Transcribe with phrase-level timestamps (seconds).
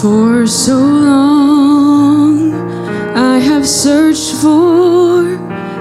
[0.00, 2.54] For so long
[3.16, 5.22] I have searched for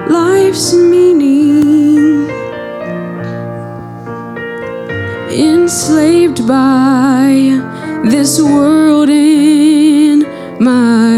[0.10, 2.30] life's meaning,
[5.30, 7.60] enslaved by
[8.06, 10.26] this world in
[10.60, 11.15] my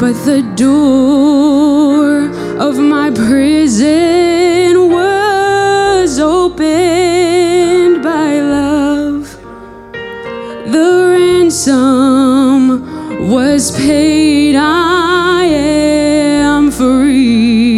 [0.00, 2.24] But the door
[2.58, 9.38] of my prison was opened by love.
[10.72, 14.56] The ransom was paid.
[14.56, 17.69] I am free.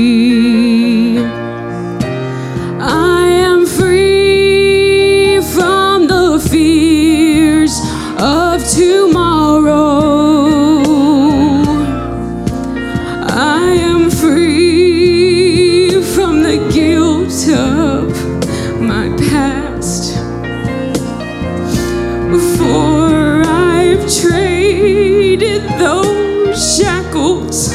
[25.52, 27.74] Traded those shackles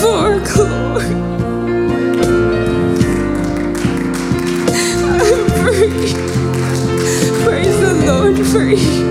[0.00, 1.06] for glory.
[5.20, 6.14] I'm free.
[7.44, 9.01] Praise the Lord, free.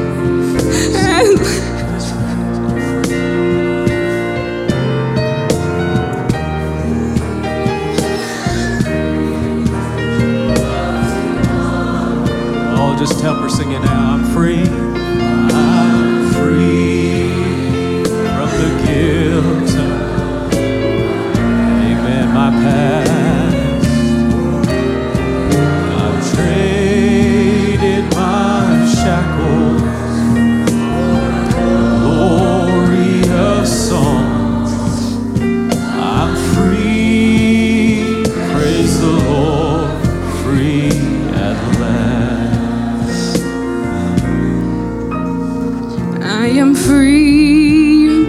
[46.44, 48.26] I am free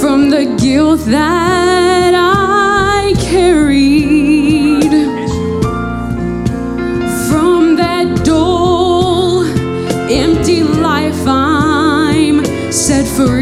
[0.00, 4.92] from the guilt that I carried.
[7.28, 9.44] From that dull,
[10.10, 13.39] empty life, I'm set free.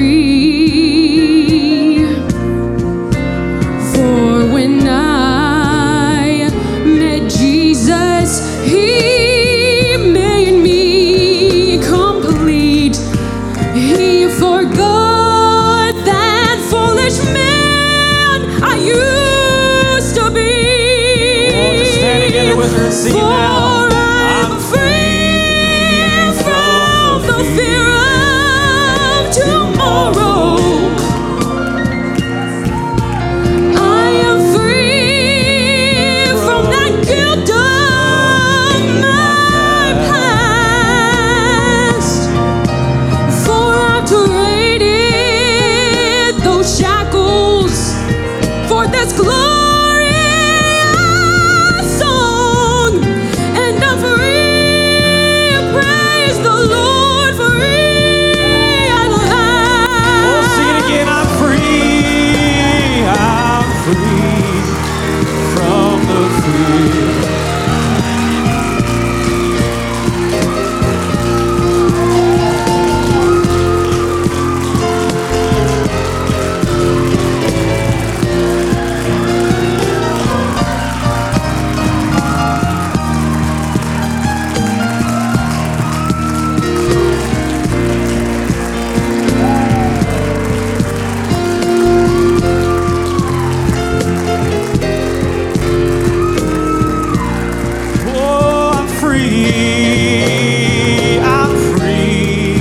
[99.19, 101.19] Free.
[101.19, 102.61] I'm free.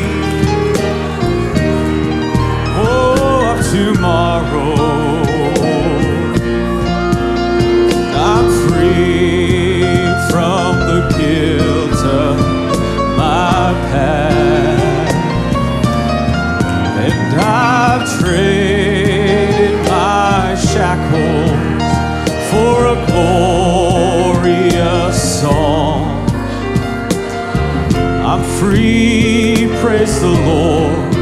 [2.75, 4.75] Oh, of tomorrow.
[8.30, 11.56] I'm free from the guilt
[28.59, 29.68] free.
[29.81, 31.13] Praise the Lord.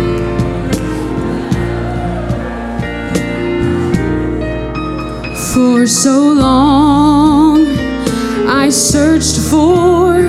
[5.54, 7.66] For so long,
[8.48, 10.24] I searched for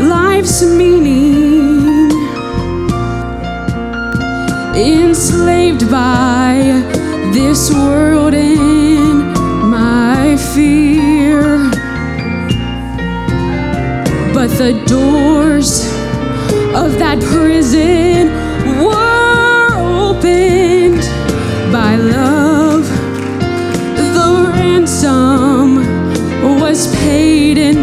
[0.00, 2.10] life's meaning,
[4.74, 6.82] enslaved by
[7.32, 9.32] this world and
[9.70, 11.58] my fear.
[14.34, 15.91] But the doors
[16.84, 18.26] of that prison
[18.84, 19.68] were
[20.08, 21.02] opened
[21.72, 22.84] by love.
[24.14, 25.76] The ransom
[26.60, 27.82] was paid, and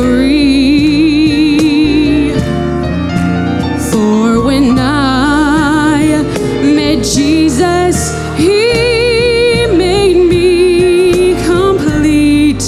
[0.00, 1.58] free.
[3.90, 6.22] For when I
[6.62, 7.96] met Jesus,
[8.36, 12.62] He made me complete.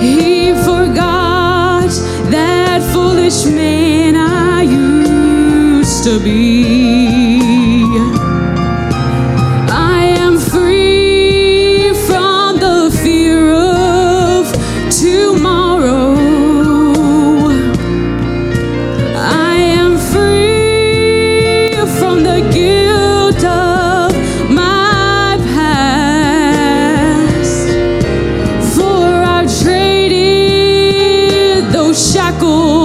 [0.00, 1.90] He forgot
[2.30, 6.75] that foolish man I used to be.
[32.26, 32.75] saco